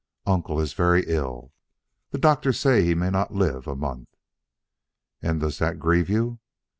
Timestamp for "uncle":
0.25-0.59